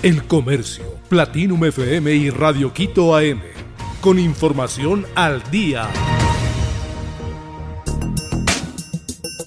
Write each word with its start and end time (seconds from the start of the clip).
El 0.00 0.22
Comercio, 0.22 0.84
Platinum 1.08 1.64
FM 1.64 2.14
y 2.14 2.30
Radio 2.30 2.72
Quito 2.72 3.16
AM. 3.16 3.40
Con 4.00 4.20
información 4.20 5.04
al 5.16 5.42
día. 5.50 5.88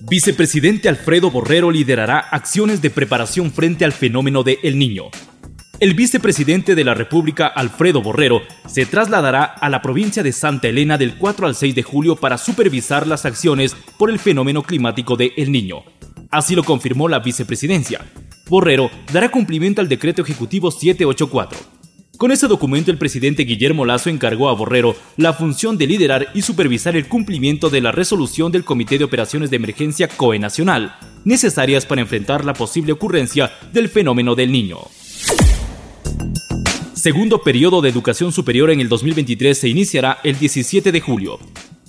Vicepresidente 0.01 0.89
Alfredo 0.89 1.31
Borrero 1.31 1.71
liderará 1.71 2.19
acciones 2.19 2.81
de 2.81 2.89
preparación 2.89 3.53
frente 3.53 3.85
al 3.85 3.93
fenómeno 3.93 4.43
de 4.43 4.59
El 4.61 4.77
Niño. 4.77 5.05
El 5.79 5.93
vicepresidente 5.93 6.75
de 6.75 6.83
la 6.83 6.95
República, 6.95 7.47
Alfredo 7.47 8.01
Borrero, 8.01 8.41
se 8.67 8.85
trasladará 8.85 9.45
a 9.45 9.69
la 9.69 9.81
provincia 9.81 10.21
de 10.21 10.33
Santa 10.33 10.67
Elena 10.67 10.97
del 10.97 11.15
4 11.15 11.47
al 11.47 11.55
6 11.55 11.75
de 11.75 11.83
julio 11.83 12.17
para 12.17 12.37
supervisar 12.37 13.07
las 13.07 13.23
acciones 13.23 13.73
por 13.97 14.09
el 14.09 14.19
fenómeno 14.19 14.63
climático 14.63 15.15
de 15.15 15.31
El 15.37 15.53
Niño. 15.53 15.85
Así 16.29 16.55
lo 16.55 16.65
confirmó 16.65 17.07
la 17.07 17.19
vicepresidencia. 17.19 18.01
Borrero 18.51 18.91
dará 19.13 19.31
cumplimiento 19.31 19.79
al 19.79 19.87
decreto 19.87 20.21
ejecutivo 20.21 20.71
784. 20.71 21.57
Con 22.17 22.33
ese 22.33 22.49
documento 22.49 22.91
el 22.91 22.97
presidente 22.97 23.43
Guillermo 23.45 23.85
Lazo 23.85 24.09
encargó 24.09 24.49
a 24.49 24.53
Borrero 24.53 24.93
la 25.15 25.31
función 25.31 25.77
de 25.77 25.87
liderar 25.87 26.27
y 26.33 26.41
supervisar 26.41 26.97
el 26.97 27.07
cumplimiento 27.07 27.69
de 27.69 27.79
la 27.79 27.93
resolución 27.93 28.51
del 28.51 28.65
Comité 28.65 28.97
de 28.97 29.05
Operaciones 29.05 29.51
de 29.51 29.55
Emergencia 29.55 30.09
COE 30.09 30.37
Nacional, 30.37 30.97
necesarias 31.23 31.85
para 31.85 32.01
enfrentar 32.01 32.43
la 32.43 32.53
posible 32.53 32.91
ocurrencia 32.91 33.53
del 33.71 33.87
fenómeno 33.87 34.35
del 34.35 34.51
niño. 34.51 34.79
Segundo 36.93 37.41
periodo 37.43 37.81
de 37.81 37.87
educación 37.87 38.33
superior 38.33 38.69
en 38.69 38.81
el 38.81 38.89
2023 38.89 39.57
se 39.57 39.69
iniciará 39.69 40.19
el 40.25 40.37
17 40.37 40.91
de 40.91 40.99
julio. 40.99 41.39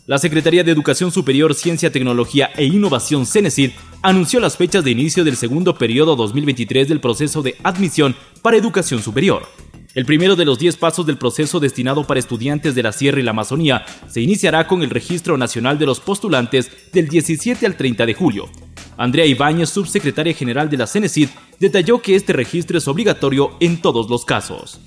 La 0.05 0.19
Secretaría 0.19 0.65
de 0.65 0.73
Educación 0.73 1.13
Superior, 1.13 1.55
Ciencia, 1.55 1.93
Tecnología 1.93 2.51
e 2.57 2.65
Innovación, 2.65 3.25
CENESID, 3.25 3.71
anunció 4.03 4.41
las 4.41 4.57
fechas 4.57 4.83
de 4.83 4.91
inicio 4.91 5.23
del 5.23 5.37
segundo 5.37 5.79
periodo 5.79 6.17
2023 6.17 6.89
del 6.89 6.99
proceso 6.99 7.41
de 7.41 7.55
admisión 7.63 8.17
para 8.43 8.57
educación 8.57 9.01
superior. 9.01 9.47
El 9.95 10.05
primero 10.05 10.35
de 10.35 10.45
los 10.45 10.59
10 10.59 10.77
pasos 10.79 11.07
del 11.07 11.19
proceso 11.19 11.61
destinado 11.61 12.05
para 12.05 12.19
estudiantes 12.19 12.75
de 12.75 12.83
la 12.83 12.91
Sierra 12.91 13.21
y 13.21 13.23
la 13.23 13.31
Amazonía 13.31 13.85
se 14.09 14.21
iniciará 14.21 14.67
con 14.67 14.83
el 14.83 14.91
Registro 14.91 15.39
Nacional 15.39 15.79
de 15.79 15.87
los 15.87 16.01
Postulantes 16.01 16.69
del 16.93 17.07
17 17.07 17.65
al 17.65 17.77
30 17.77 18.05
de 18.05 18.15
julio. 18.15 18.51
Andrea 18.97 19.25
Ibáñez, 19.25 19.71
subsecretaria 19.71 20.35
general 20.35 20.69
de 20.69 20.79
la 20.79 20.89
CENESID, 20.89 21.29
detalló 21.61 22.03
que 22.03 22.17
este 22.17 22.33
registro 22.33 22.77
es 22.77 22.89
obligatorio 22.89 23.57
en 23.61 23.81
todos 23.81 24.11
los 24.11 24.25
casos. 24.25 24.81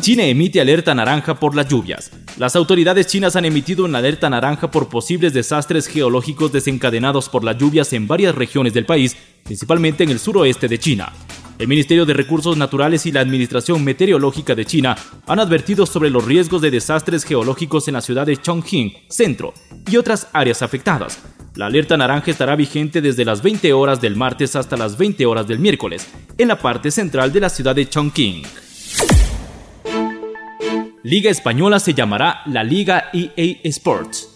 China 0.00 0.24
emite 0.24 0.60
alerta 0.60 0.96
naranja 0.96 1.38
por 1.38 1.54
las 1.54 1.68
lluvias. 1.68 2.10
Las 2.38 2.54
autoridades 2.54 3.08
chinas 3.08 3.34
han 3.34 3.46
emitido 3.46 3.84
una 3.84 3.98
alerta 3.98 4.30
naranja 4.30 4.70
por 4.70 4.88
posibles 4.88 5.32
desastres 5.32 5.88
geológicos 5.88 6.52
desencadenados 6.52 7.28
por 7.28 7.42
las 7.42 7.58
lluvias 7.58 7.92
en 7.92 8.06
varias 8.06 8.32
regiones 8.32 8.72
del 8.72 8.86
país, 8.86 9.16
principalmente 9.42 10.04
en 10.04 10.10
el 10.10 10.20
suroeste 10.20 10.68
de 10.68 10.78
China. 10.78 11.12
El 11.58 11.66
Ministerio 11.66 12.06
de 12.06 12.14
Recursos 12.14 12.56
Naturales 12.56 13.06
y 13.06 13.10
la 13.10 13.22
Administración 13.22 13.82
Meteorológica 13.82 14.54
de 14.54 14.64
China 14.64 14.96
han 15.26 15.40
advertido 15.40 15.84
sobre 15.84 16.10
los 16.10 16.24
riesgos 16.24 16.62
de 16.62 16.70
desastres 16.70 17.24
geológicos 17.24 17.88
en 17.88 17.94
la 17.94 18.00
ciudad 18.00 18.26
de 18.26 18.36
Chongqing, 18.36 18.92
centro, 19.08 19.52
y 19.90 19.96
otras 19.96 20.28
áreas 20.32 20.62
afectadas. 20.62 21.18
La 21.56 21.66
alerta 21.66 21.96
naranja 21.96 22.30
estará 22.30 22.54
vigente 22.54 23.00
desde 23.00 23.24
las 23.24 23.42
20 23.42 23.72
horas 23.72 24.00
del 24.00 24.14
martes 24.14 24.54
hasta 24.54 24.76
las 24.76 24.96
20 24.96 25.26
horas 25.26 25.48
del 25.48 25.58
miércoles, 25.58 26.06
en 26.38 26.46
la 26.46 26.56
parte 26.56 26.92
central 26.92 27.32
de 27.32 27.40
la 27.40 27.48
ciudad 27.48 27.74
de 27.74 27.88
Chongqing. 27.88 28.44
Liga 31.04 31.30
Española 31.30 31.78
se 31.78 31.94
llamará 31.94 32.40
la 32.46 32.64
Liga 32.64 33.10
EA 33.12 33.60
Sports. 33.62 34.34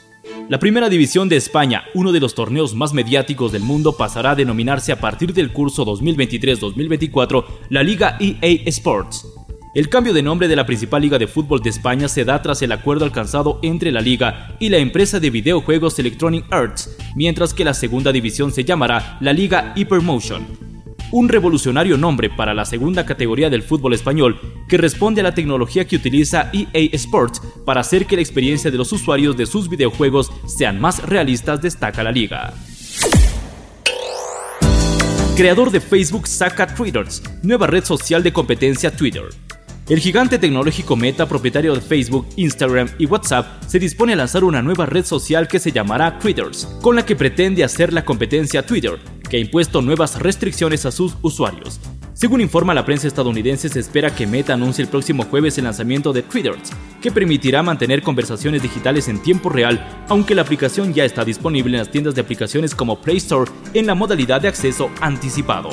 La 0.49 0.61
primera 0.61 0.89
división 0.89 1.29
de 1.29 1.37
España, 1.37 1.83
uno 1.93 2.13
de 2.13 2.21
los 2.21 2.37
torneos 2.37 2.77
más 2.77 2.95
mediáticos 2.95 3.51
del 3.51 3.63
mundo, 3.63 3.97
pasará 3.97 4.31
a 4.31 4.35
denominarse 4.37 4.93
a 4.93 5.01
partir 5.01 5.35
del 5.35 5.53
curso 5.53 5.85
2023-2024 5.85 7.45
la 7.71 7.83
Liga 7.83 8.17
EA 8.21 8.63
Sports. 8.67 9.27
El 9.75 9.89
cambio 9.89 10.13
de 10.13 10.23
nombre 10.23 10.47
de 10.47 10.55
la 10.55 10.65
principal 10.65 11.03
liga 11.03 11.19
de 11.19 11.27
fútbol 11.27 11.63
de 11.63 11.71
España 11.71 12.07
se 12.07 12.25
da 12.25 12.41
tras 12.43 12.63
el 12.63 12.71
acuerdo 12.71 13.07
alcanzado 13.07 13.59
entre 13.63 13.91
la 13.91 14.01
liga 14.01 14.55
y 14.61 14.69
la 14.69 14.79
empresa 14.79 15.19
de 15.19 15.31
videojuegos 15.31 15.99
Electronic 15.99 16.45
Arts, 16.53 16.97
mientras 17.17 17.55
que 17.55 17.65
la 17.65 17.75
segunda 17.75 18.13
división 18.13 18.53
se 18.53 18.65
llamará 18.65 19.17
la 19.21 19.33
Liga 19.33 19.73
Hypermotion 19.75 20.62
un 21.13 21.29
revolucionario 21.29 21.97
nombre 21.97 22.29
para 22.31 22.55
la 22.55 22.65
segunda 22.65 23.07
categoría 23.07 23.51
del 23.51 23.63
fútbol 23.63 23.95
español 23.95 24.41
que 24.69 24.79
responde 24.79 25.21
a 25.21 25.25
la 25.25 25.35
tecnología 25.35 25.87
que 25.87 25.97
utiliza 25.97 26.51
EA 26.53 26.89
Sports 26.93 27.41
para 27.65 27.83
hacer 27.83 28.07
que 28.07 28.17
la 28.17 28.23
experiencia 28.23 28.71
de 28.71 28.79
los 28.79 28.93
usuarios 28.93 29.37
de 29.37 29.47
sus 29.47 29.69
videojuegos 29.69 30.33
sean 30.47 30.81
más 30.81 31.03
realistas, 31.03 31.63
destaca 31.63 32.03
la 32.03 32.11
liga. 32.11 32.55
Creador 35.37 35.71
de 35.71 35.81
Facebook 35.81 36.27
saca 36.27 36.67
Twitter, 36.75 37.07
nueva 37.43 37.67
red 37.67 37.85
social 37.85 38.23
de 38.23 38.33
competencia 38.33 38.95
Twitter. 38.95 39.25
El 39.89 39.99
gigante 39.99 40.39
tecnológico 40.39 40.95
Meta, 40.95 41.27
propietario 41.27 41.75
de 41.75 41.81
Facebook, 41.81 42.27
Instagram 42.37 42.89
y 42.99 43.07
WhatsApp, 43.07 43.63
se 43.67 43.79
dispone 43.79 44.13
a 44.13 44.17
lanzar 44.17 44.45
una 44.45 44.63
nueva 44.63 44.87
red 44.87 45.05
social 45.05 45.49
que 45.49 45.59
se 45.59 45.73
llamará 45.73 46.19
Twitter, 46.19 46.47
con 46.81 46.95
la 46.95 47.05
que 47.05 47.17
pretende 47.17 47.65
hacer 47.65 47.93
la 47.93 48.05
competencia 48.05 48.65
Twitter, 48.65 49.01
que 49.33 49.39
ha 49.39 49.41
impuesto 49.41 49.81
nuevas 49.81 50.21
restricciones 50.21 50.85
a 50.85 50.93
sus 50.93 51.15
usuarios. 51.23 51.81
Según 52.13 52.43
informa 52.43 52.75
la 52.75 52.85
prensa 52.85 53.09
estadounidense, 53.09 53.71
se 53.71 53.81
espera 53.81 54.15
que 54.15 54.27
Meta 54.27 54.53
anuncie 54.53 54.83
el 54.85 54.91
próximo 54.91 55.23
jueves 55.23 55.57
el 55.57 55.65
lanzamiento 55.65 56.13
de 56.13 56.21
Twitter, 56.21 56.53
que 57.01 57.11
permitirá 57.11 57.63
mantener 57.63 58.03
conversaciones 58.03 58.61
digitales 58.61 59.09
en 59.09 59.23
tiempo 59.23 59.49
real, 59.49 60.05
aunque 60.11 60.35
la 60.35 60.43
aplicación 60.43 60.93
ya 60.93 61.07
está 61.07 61.25
disponible 61.25 61.79
en 61.79 61.79
las 61.79 61.91
tiendas 61.91 62.15
de 62.15 62.21
aplicaciones 62.21 62.75
como 62.75 63.01
Play 63.01 63.17
Store 63.17 63.51
en 63.73 63.87
la 63.87 63.95
modalidad 63.95 64.43
de 64.43 64.49
acceso 64.49 64.91
anticipado. 65.01 65.71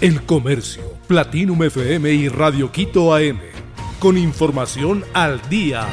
El 0.00 0.22
Comercio, 0.22 0.84
Platinum 1.08 1.60
FM 1.64 2.12
y 2.12 2.28
Radio 2.28 2.70
Quito 2.70 3.16
AM, 3.16 3.40
con 3.98 4.16
información 4.16 5.04
al 5.12 5.40
día. 5.50 5.88